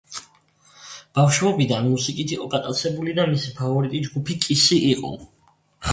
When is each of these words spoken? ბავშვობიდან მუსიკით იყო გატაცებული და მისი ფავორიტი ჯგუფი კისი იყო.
ბავშვობიდან 1.19 1.85
მუსიკით 1.91 2.33
იყო 2.37 2.47
გატაცებული 2.55 3.15
და 3.21 3.29
მისი 3.35 3.53
ფავორიტი 3.61 4.03
ჯგუფი 4.09 4.39
კისი 4.47 4.83
იყო. 4.95 5.17